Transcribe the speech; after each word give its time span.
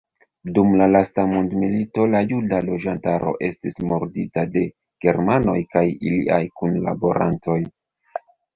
Dum 0.53 0.69
la 0.77 0.85
lasta 0.93 1.25
mondmilito 1.33 2.05
la 2.13 2.21
juda 2.31 2.61
loĝantaro 2.71 3.35
estis 3.49 3.77
murdita 3.91 4.47
de 4.57 4.65
germanoj 5.07 5.57
kaj 5.77 5.87
iliaj 5.93 6.43
kunlaborantoj. 6.59 7.63